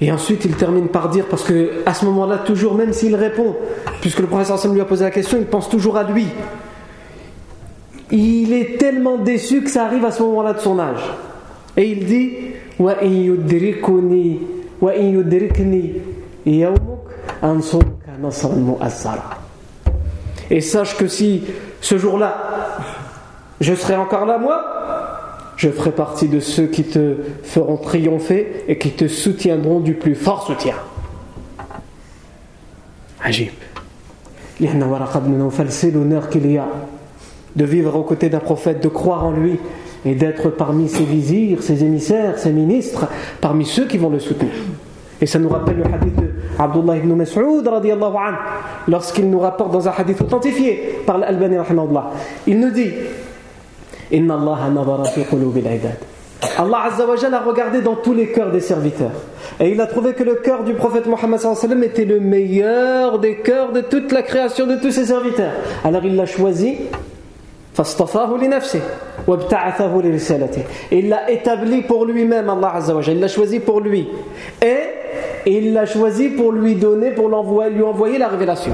[0.00, 3.54] Et ensuite, il termine par dire, parce que à ce moment-là, toujours, même s'il répond,
[4.00, 6.26] puisque le professeur lui a posé la question, il pense toujours à lui.
[8.10, 11.02] Il est tellement déçu que ça arrive à ce moment-là de son âge.
[11.76, 12.32] Et il dit
[20.50, 21.42] Et sache que si
[21.80, 22.78] ce jour-là,
[23.60, 24.64] je serai encore là, moi,
[25.56, 30.14] je ferai partie de ceux qui te feront triompher et qui te soutiendront du plus
[30.14, 30.74] fort soutien.
[33.22, 33.50] Ajib.
[35.68, 36.68] C'est l'honneur qu'il y a
[37.56, 39.58] de vivre aux côtés d'un prophète, de croire en lui
[40.04, 43.08] et d'être parmi ses vizirs, ses émissaires, ses ministres,
[43.40, 44.52] parmi ceux qui vont le soutenir.
[45.20, 47.68] Et ça nous rappelle le hadith de Abdullah ibn Mas'ud
[48.88, 51.56] lorsqu'il nous rapporte dans un hadith authentifié par l'Albani
[52.46, 52.92] Il nous dit
[54.10, 55.22] Inna Allah fi
[56.56, 59.10] Allah Azza a regardé dans tous les cœurs des serviteurs.
[59.58, 61.40] Et il a trouvé que le cœur du prophète Mohammed
[61.82, 65.52] était le meilleur des cœurs de toute la création de tous ses serviteurs.
[65.84, 66.76] Alors il l'a choisi
[70.90, 74.08] Il l'a établi pour lui-même, Allah Azza Il l'a choisi pour lui.
[74.62, 74.97] Et
[75.45, 78.73] il l'a choisi pour lui donner, pour lui envoyer la révélation.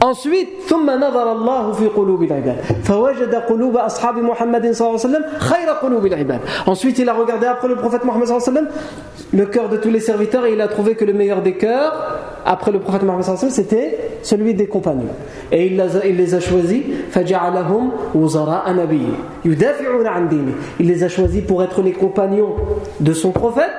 [0.00, 5.24] Ensuite, ثم نظر الله في قلوب العباد فوجد قلوب أصحاب محمد صلى الله عليه وسلم
[5.38, 6.40] خير قلوب العباد.
[6.66, 8.68] Ensuite, il a regardé après le prophète Mohammed صلى الله عليه وسلم
[9.32, 11.94] le cœur de tous les serviteurs et il a trouvé que le meilleur des cœurs
[12.46, 15.10] après le prophète Mohammed صلى الله عليه وسلم c'était celui des compagnons.
[15.50, 19.12] Et il, il les a choisis فجعلهم وزراء نبيه
[19.44, 20.52] يدافعون عن دينه.
[20.78, 22.54] Il les a choisis pour être les compagnons
[23.00, 23.74] de son prophète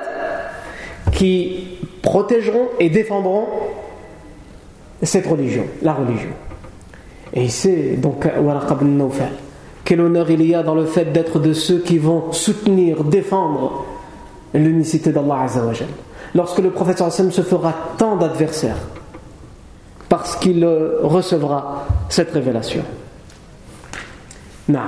[1.12, 1.73] qui
[2.05, 3.47] protégeront et défendront
[5.01, 6.29] cette religion, la religion.
[7.33, 8.27] Et c'est donc
[9.83, 13.85] quel honneur il y a dans le fait d'être de ceux qui vont soutenir, défendre
[14.53, 15.89] l'unicité d'Allah Azzawajal.
[16.33, 18.77] Lorsque le prophète se fera tant d'adversaires,
[20.07, 22.83] parce qu'il recevra cette révélation.
[24.69, 24.79] Non.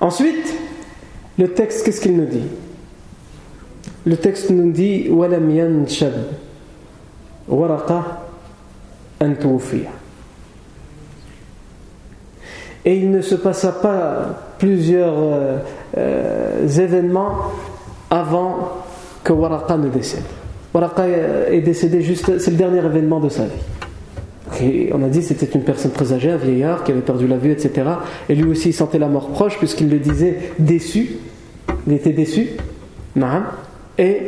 [0.00, 0.54] Ensuite,
[1.38, 2.44] le texte, qu'est-ce qu'il nous dit?
[4.08, 5.06] Le texte nous dit
[12.86, 15.14] et il ne se passa pas plusieurs
[15.98, 17.32] euh, événements
[18.08, 18.78] avant
[19.22, 20.22] que Waraqa ne décède.
[20.72, 21.06] Waraqa
[21.50, 24.88] est décédé juste, c'est le dernier événement de sa vie.
[24.94, 27.50] on a dit c'était une personne très âgée, un vieillard qui avait perdu la vue,
[27.52, 27.86] etc.
[28.30, 31.18] Et lui aussi il sentait la mort proche puisqu'il le disait déçu.
[31.86, 32.52] Il était déçu.
[33.98, 34.22] Et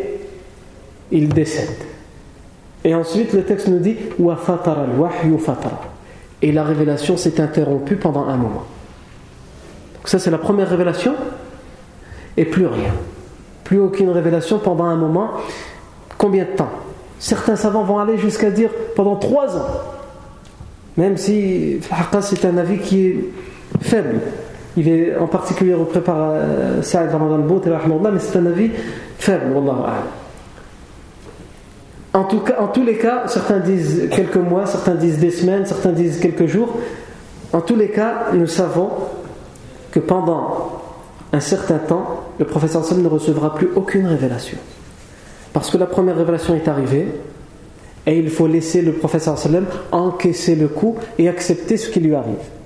[1.12, 1.76] il décède.
[2.84, 3.96] Et ensuite, le texte nous dit
[6.42, 8.64] Et la révélation s'est interrompue pendant un moment.
[10.04, 11.14] Ça, c'est la première révélation.
[12.36, 12.92] Et plus rien.
[13.64, 15.32] Plus aucune révélation pendant un moment.
[16.16, 16.70] Combien de temps?
[17.18, 19.66] Certains savants vont aller jusqu'à dire pendant trois ans.
[20.96, 21.80] Même si
[22.22, 23.24] c'est un avis qui est
[23.82, 24.20] faible.
[24.76, 28.70] Il est en particulier repris par euh, Ramadan Bout, mais c'est un avis
[29.18, 29.52] faible.
[32.12, 35.92] En, cas, en tous les cas, certains disent quelques mois, certains disent des semaines, certains
[35.92, 36.76] disent quelques jours.
[37.52, 38.90] En tous les cas, nous savons
[39.90, 40.82] que pendant
[41.32, 44.58] un certain temps, le professeur Sam ne recevra plus aucune révélation.
[45.52, 47.08] Parce que la première révélation est arrivée,
[48.06, 49.36] et il faut laisser le professeur
[49.92, 52.59] encaisser le coup et accepter ce qui lui arrive.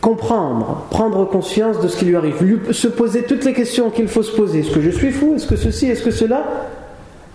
[0.00, 4.22] Comprendre, prendre conscience de ce qui lui arrive, se poser toutes les questions qu'il faut
[4.22, 4.60] se poser.
[4.60, 5.34] Est-ce que je suis fou?
[5.34, 5.86] Est-ce que ceci?
[5.86, 6.42] Est-ce que cela?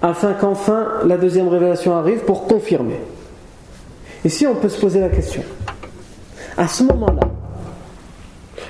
[0.02, 3.00] Afin qu'enfin la deuxième révélation arrive pour confirmer.
[4.24, 5.44] Ici, on peut se poser la question.
[6.58, 7.28] À ce moment-là,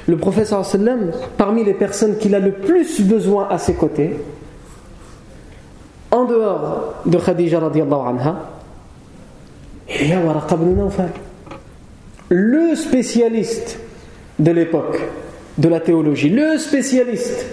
[0.07, 4.17] le professeur sallam, parmi les personnes qu'il a le plus besoin à ses côtés,
[6.11, 8.49] en dehors de Khadija radiallahu anha,
[9.87, 10.19] il y a
[12.29, 13.79] le spécialiste
[14.39, 15.01] de l'époque
[15.57, 17.45] de la théologie, le spécialiste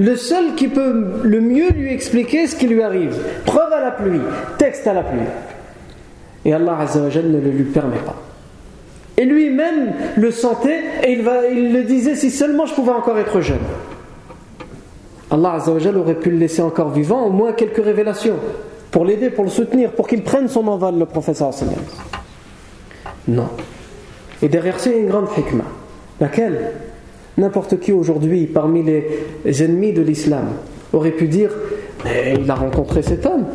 [0.00, 3.14] le seul qui peut le mieux lui expliquer ce qui lui arrive.
[3.44, 4.20] Preuve à la pluie,
[4.56, 5.20] texte à la pluie.
[6.46, 8.16] Et Allah Azzawajal ne le lui permet pas.
[9.18, 13.58] Et lui-même le sentait et il, le disait si seulement je pouvais encore être jeune.
[15.30, 18.36] Allah Azzawajal aurait pu le laisser encore vivant, au moins quelques révélations,
[18.90, 21.50] pour l'aider, pour le soutenir, pour qu'il prenne son envol, le professeur
[23.28, 23.48] Non.
[24.42, 25.64] Et derrière c'est une grande hikmah.
[26.20, 26.72] Laquelle?
[27.38, 30.48] N'importe qui aujourd'hui, parmi les ennemis de l'islam,
[30.92, 31.50] aurait pu dire
[32.04, 33.46] Mais il a rencontré cet homme.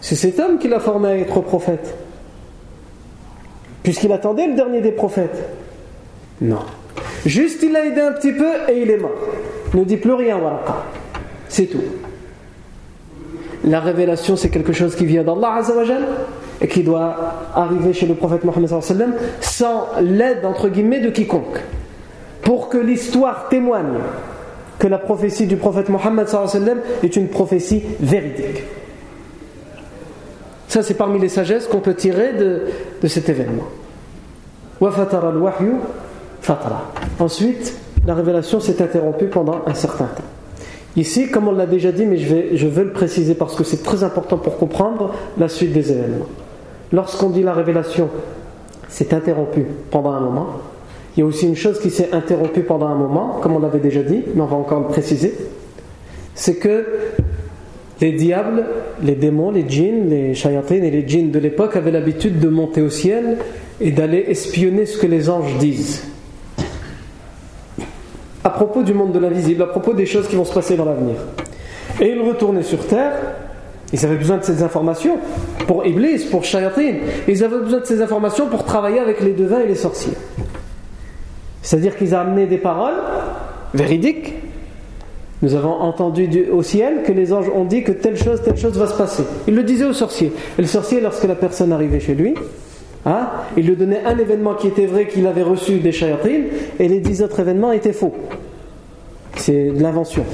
[0.00, 1.94] C'est cet homme qui l'a formé à être prophète.
[3.82, 5.48] Puisqu'il attendait le dernier des prophètes.
[6.40, 6.60] Non.
[7.26, 9.10] Juste il l'a aidé un petit peu et il est mort.
[9.74, 10.62] Ne dit plus rien, voilà.
[11.48, 11.82] C'est tout.
[13.64, 16.04] La révélation, c'est quelque chose qui vient d'Allah Azzawajal
[16.60, 17.16] et qui doit
[17.54, 18.68] arriver chez le prophète Mohammed
[19.40, 21.60] sans l'aide, entre guillemets, de quiconque
[22.42, 23.98] pour que l'histoire témoigne
[24.78, 26.26] que la prophétie du prophète Mohammed
[27.02, 28.62] est une prophétie véridique.
[30.68, 33.64] Ça, c'est parmi les sagesses qu'on peut tirer de, cet événement.
[37.18, 40.24] Ensuite, la révélation s'est interrompue pendant un certain temps.
[40.96, 43.64] Ici, comme on l'a déjà dit, mais je, vais, je veux le préciser parce que
[43.64, 46.26] c'est très important pour comprendre la suite des événements.
[46.92, 48.08] Lorsqu'on dit la révélation
[48.88, 50.46] s'est interrompue pendant un moment,
[51.16, 53.80] il y a aussi une chose qui s'est interrompue pendant un moment, comme on l'avait
[53.80, 55.34] déjà dit, mais on va encore le préciser.
[56.34, 56.86] C'est que
[58.00, 58.64] les diables,
[59.02, 62.80] les démons, les djinns, les shayatines et les djinns de l'époque avaient l'habitude de monter
[62.80, 63.38] au ciel
[63.80, 66.04] et d'aller espionner ce que les anges disent.
[68.44, 70.84] À propos du monde de l'invisible, à propos des choses qui vont se passer dans
[70.84, 71.16] l'avenir.
[72.00, 73.14] Et ils retournaient sur terre
[73.92, 75.18] ils avaient besoin de ces informations
[75.66, 76.94] pour Iblis, pour Shayatin.
[77.26, 80.12] Ils avaient besoin de ces informations pour travailler avec les devins et les sorciers.
[81.62, 83.00] C'est-à-dire qu'ils amenaient des paroles
[83.72, 84.34] véridiques.
[85.40, 88.76] Nous avons entendu au ciel que les anges ont dit que telle chose, telle chose
[88.76, 89.22] va se passer.
[89.46, 90.32] Ils le disaient au sorcier.
[90.58, 92.34] Et le sorcier, lorsque la personne arrivait chez lui,
[93.06, 96.46] hein, il lui donnait un événement qui était vrai qu'il avait reçu des shayatines
[96.78, 98.14] et les dix autres événements étaient faux.
[99.36, 100.24] C'est de l'invention.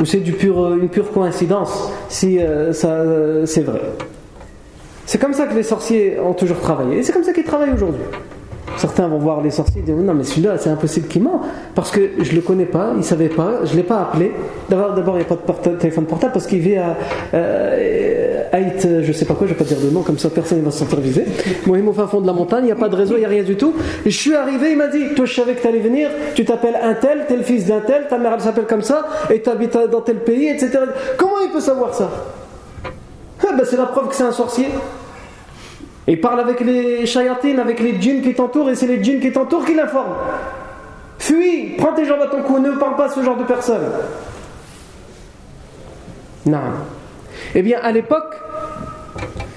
[0.00, 3.80] Ou c'est une pure coïncidence si euh, ça, euh, c'est vrai.
[5.06, 6.98] C'est comme ça que les sorciers ont toujours travaillé.
[6.98, 8.02] Et c'est comme ça qu'ils travaillent aujourd'hui.
[8.84, 11.40] Certains vont voir les sorciers et dire Non, mais celui-là, c'est impossible qu'il ment.
[11.74, 14.30] Parce que je le connais pas, il savait pas, je l'ai pas appelé.
[14.68, 15.38] D'abord, il n'y a pas
[15.70, 16.94] de téléphone portable parce qu'il vit à
[17.32, 20.58] euh, je ne sais pas quoi, je vais pas dire de nom, comme ça personne
[20.58, 21.24] ne va se sentir visé.
[21.64, 23.20] Moi, il au fin fond de la montagne, il n'y a pas de réseau, il
[23.20, 23.72] n'y a rien du tout.
[24.04, 26.44] Et je suis arrivé, il m'a dit Toi, je savais que tu allais venir, tu
[26.44, 29.40] t'appelles un tel, t'es le fils d'un tel, ta mère, elle s'appelle comme ça, et
[29.40, 30.78] tu habites dans tel pays, etc.
[31.16, 32.10] Comment il peut savoir ça?
[33.40, 34.66] Ah, ben, C'est la preuve que c'est un sorcier.
[36.06, 39.32] Et parle avec les shayatines, avec les djinns qui t'entourent, et c'est les djinns qui
[39.32, 40.16] t'entourent qui l'informent.
[41.18, 43.90] Fuis, prends tes jambes à ton cou, ne parle pas à ce genre de personnes.
[46.44, 46.58] Non.
[47.54, 48.34] Eh bien, à l'époque,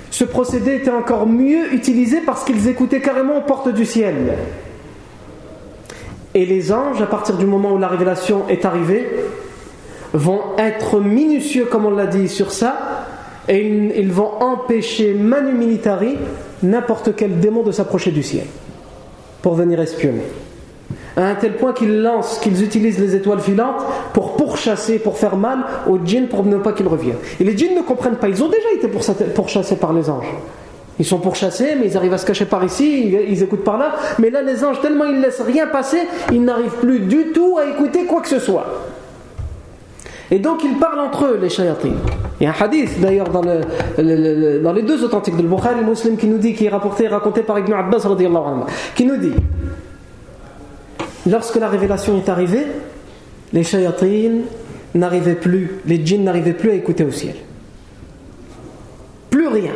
[0.10, 4.38] ce procédé était encore mieux utilisé parce qu'ils écoutaient carrément aux portes du ciel.
[6.34, 9.06] Et les anges, à partir du moment où la révélation est arrivée,
[10.14, 12.87] vont être minutieux, comme on l'a dit, sur ça,
[13.48, 13.66] et
[13.98, 16.18] ils vont empêcher manu militari
[16.64, 18.45] n'importe quel démon de s'approcher du ciel
[19.41, 20.24] pour venir espionner.
[21.16, 23.84] À un tel point qu'ils lancent, qu'ils utilisent les étoiles filantes
[24.14, 27.18] pour pourchasser, pour faire mal aux djinns pour ne pas qu'ils reviennent.
[27.39, 28.88] Et les djinns ne comprennent pas, ils ont déjà été
[29.34, 30.32] pourchassés par les anges.
[31.00, 33.95] Ils sont pourchassés, mais ils arrivent à se cacher par ici, ils écoutent par là.
[34.20, 36.00] Mais là, les anges, tellement ils ne laissent rien passer,
[36.32, 38.66] ils n'arrivent plus du tout à écouter quoi que ce soit.
[40.30, 41.92] Et donc ils parlent entre eux, les shayatin.
[42.40, 46.38] Il y a un hadith d'ailleurs dans, les deux authentiques de Bukhari Muslim qui nous
[46.38, 48.64] dit, qui est rapporté raconté par Ibn Abbas anhu,
[48.96, 49.34] qui nous dit
[51.30, 52.66] lorsque la révélation est arrivée,
[53.54, 54.42] les shayatin
[54.96, 57.36] n'arrivaient plus, les djinns n'arrivaient plus à écouter au ciel.
[59.30, 59.72] Plus rien.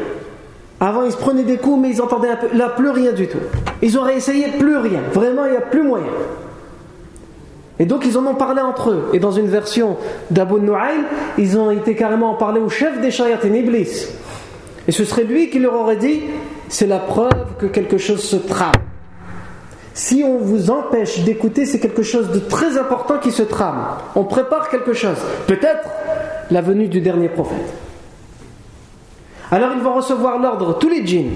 [0.80, 2.30] Avant, ils se prenaient des coups, mais ils entendaient.
[2.54, 3.38] Là, plus rien du tout.
[3.84, 5.02] Ils auraient essayé, plus rien.
[5.14, 6.08] Vraiment, il n'y a plus moyen.
[7.82, 9.10] Et donc ils en ont parlé entre eux.
[9.12, 9.98] Et dans une version
[10.30, 11.04] d'Abu Nu'aym,
[11.40, 14.08] ils ont été carrément en parler au chef des shayatin Iblis.
[14.88, 16.22] Et ce serait lui qui leur aurait dit
[16.70, 18.72] c'est la preuve que quelque chose se trame.
[19.96, 23.84] Si on vous empêche d'écouter, c'est quelque chose de très important qui se trame.
[24.16, 25.18] On prépare quelque chose.
[25.48, 25.90] Peut-être
[26.52, 27.74] la venue du dernier prophète.
[29.50, 31.32] Alors ils vont recevoir l'ordre, tous les djinns,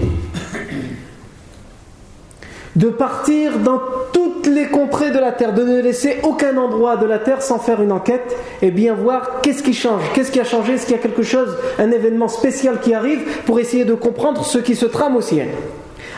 [2.75, 3.79] de partir dans
[4.11, 7.57] toutes les contrées de la terre, de ne laisser aucun endroit de la terre sans
[7.57, 10.95] faire une enquête et bien voir qu'est-ce qui change, qu'est-ce qui a changé, est-ce qu'il
[10.95, 14.75] y a quelque chose, un événement spécial qui arrive pour essayer de comprendre ce qui
[14.75, 15.49] se trame au ciel.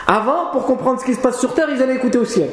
[0.06, 2.48] Avant, pour comprendre ce qui se passe sur terre, ils allaient écouter au ciel.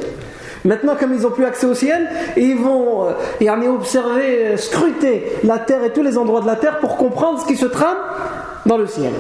[0.66, 3.08] Maintenant, comme ils n'ont plus accès au ciel, ils vont
[3.40, 6.98] y aller observer, euh, scruter la terre et tous les endroits de la terre pour
[6.98, 7.98] comprendre ce qui se trame
[8.66, 9.12] dans le ciel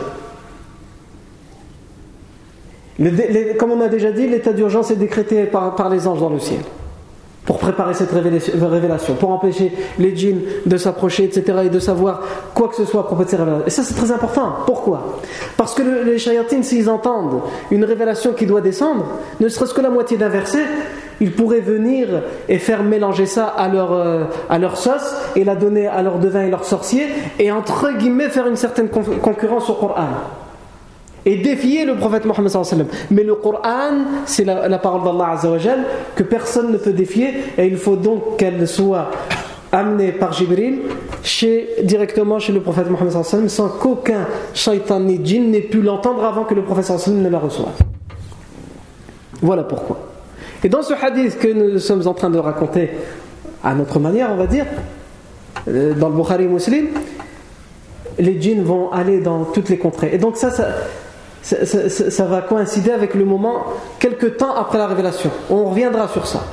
[3.58, 6.62] comme on a déjà dit, l'état d'urgence est décrété par, les anges dans le ciel
[7.46, 12.22] pour préparer cette révélation, pour empêcher les djinns de s'approcher, etc., et de savoir
[12.56, 13.68] quoi que ce soit à propos de ces révélations.
[13.68, 14.56] Et ça, c'est très important.
[14.66, 15.20] Pourquoi?
[15.56, 19.06] Parce que les shayatines, s'ils entendent une révélation qui doit descendre,
[19.39, 20.64] ne serait-ce que la moitié d'un verset,
[21.22, 22.08] ils pourraient venir
[22.50, 26.18] et faire mélanger ça à leur, euh, à leur sauce et la donner à leur
[26.18, 27.06] devin et leur sorcier,
[27.38, 30.08] et entre guillemets faire une certaine concurrence au Coran
[31.26, 35.38] et défier le prophète Mohammed Mais le Coran, c'est la, parole d'Allah
[36.16, 39.10] que personne ne peut défier et il faut donc qu'elle soit
[39.72, 40.82] amenée par Jibril
[41.24, 46.44] chez, directement chez le prophète Mohammed sans qu'aucun shaitan ni djinn n'ait pu l'entendre avant
[46.44, 47.74] que le prophète ne la reçoive.
[49.42, 50.00] Voilà pourquoi.
[50.64, 52.92] Et dans ce hadith que nous sommes en train de raconter
[53.64, 54.66] à notre manière, on va dire,
[55.68, 56.88] euh, dans le Bukhari Muslim,
[58.20, 60.12] les djinns vont aller dans toutes les contrées.
[60.14, 60.68] Et donc ça, ça
[61.46, 63.66] ça, va coïncider avec le moment,
[64.00, 65.30] quelques temps après la révélation.
[65.52, 66.43] On reviendra sur ça.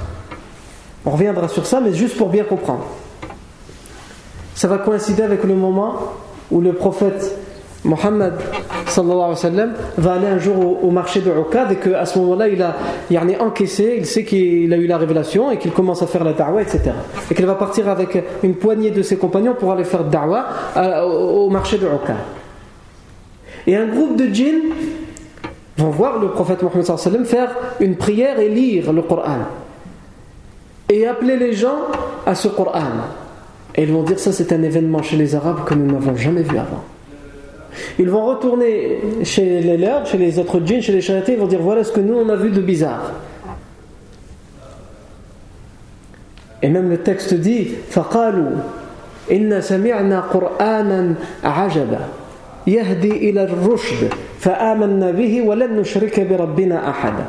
[1.07, 2.85] On reviendra sur ça, mais juste pour bien comprendre.
[4.55, 5.95] Ça va coïncider avec le moment
[6.51, 7.39] où le prophète
[7.85, 8.35] Mohammed
[9.97, 12.77] va aller un jour au, marché de Uqad et qu'à ce moment-là il a,
[13.11, 16.23] il a encaissé, il sait qu'il a eu la révélation et qu'il commence à faire
[16.23, 16.93] la da'wah, etc.
[17.31, 21.01] Et qu'il va partir avec une poignée de ses compagnons pour aller faire da'wah euh,
[21.03, 22.42] au marché de Uqad.
[23.66, 24.72] Et un groupe de djinns
[25.78, 29.40] vont voir le prophète Mohammed faire une prière et lire le Coran.
[30.90, 31.88] Et appeler les gens
[32.26, 32.82] à ce Coran.
[33.76, 36.44] Et ils vont dire ça c'est un événement chez les Arabes que nous n'avons jamais
[36.44, 36.84] vu avant.
[38.00, 41.48] Ils vont retourner chez les leurs, chez les autres djinns, chez les charités, ils vont
[41.48, 43.12] dire voilà ce que nous on a vu de bizarre.
[46.64, 48.58] Et même le texte dit فقالوا
[49.32, 52.00] إن سمعنا قرآنا عجبا
[52.68, 57.26] يهدي إلى الرشد فآمنا به ولن نشرك بربنا أحدا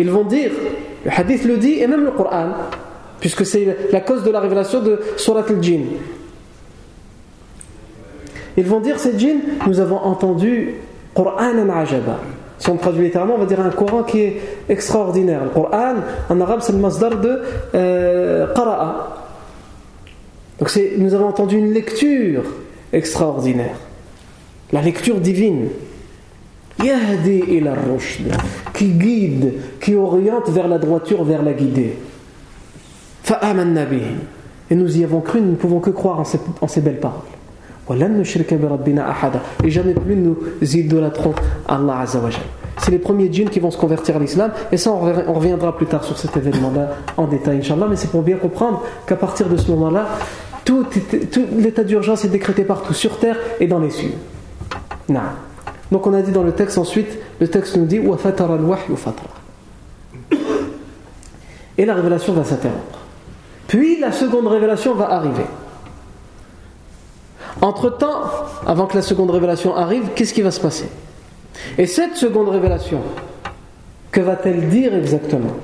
[0.00, 0.52] Ils vont dire,
[1.04, 2.50] le hadith le dit, et même le Coran,
[3.18, 5.86] puisque c'est la cause de la révélation de Surat al-Jinn.
[8.56, 10.74] Ils vont dire, ces djinns, nous avons entendu
[11.14, 12.20] Qur'an ajaba.
[12.58, 15.44] Si on traduit littéralement, on va dire un Coran qui est extraordinaire.
[15.44, 15.94] Le Coran,
[16.28, 17.40] en arabe, c'est le masdar de
[17.74, 19.16] euh, qara'a.
[20.58, 22.42] Donc nous avons entendu une lecture
[22.92, 23.76] extraordinaire.
[24.73, 25.67] La lecture divine.
[28.73, 31.93] Qui guide, qui oriente vers la droiture, vers la guidée.
[34.69, 36.99] Et nous y avons cru, nous ne pouvons que croire en ces, en ces belles
[36.99, 37.21] paroles.
[39.63, 41.35] Et jamais plus nous idolâtrons
[41.67, 42.41] Allah Azzawajal.
[42.79, 44.51] C'est les premiers djinns qui vont se convertir à l'islam.
[44.71, 47.85] Et ça, on reviendra plus tard sur cet événement-là en détail, Inch'Allah.
[47.87, 50.07] Mais c'est pour bien comprendre qu'à partir de ce moment-là,
[50.65, 50.85] tout,
[51.59, 54.13] l'état d'urgence est décrété partout, sur terre et dans les cieux.
[55.09, 58.01] Donc on a dit dans le texte ensuite, le texte nous dit
[61.77, 62.99] Et la révélation va s'interrompre.
[63.67, 65.45] Puis la seconde révélation va arriver.
[67.61, 68.23] Entre-temps,
[68.65, 70.89] avant que la seconde révélation arrive, qu'est-ce qui va se passer?
[71.77, 73.01] Et cette seconde révélation,
[74.11, 75.55] que va-t-elle dire exactement?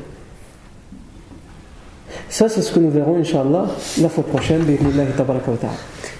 [2.29, 3.65] Ça, c'est ce que nous verrons, Inch'Allah,
[3.99, 4.63] la fois prochaine,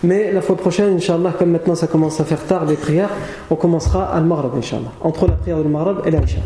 [0.03, 3.09] mais la fois prochaine, Inch'Allah, comme maintenant ça commence à faire tard les prières,
[3.49, 4.91] on commencera al-Maghrib, Inch'Allah.
[5.01, 6.39] Entre la prière du Maghrib et l'Aïcha.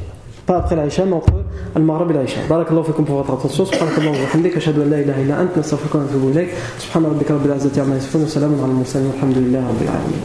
[0.46, 1.34] pas après l'Aïcha, mais entre
[1.76, 2.40] Al-Maghrib et l'Aïcha.
[2.50, 3.66] Barakallahu fikum pour votre attention.
[3.66, 6.50] Subhanakallahu wa bihamdika, ashhadu an la ilaha illa anta, nastaghfiruka wa natubu ilayk.
[6.80, 10.22] Subhana rabbika rabbil izzati amma yasifun, wa salamun ala al-mursalin, walhamdulillahi rabbil alamin.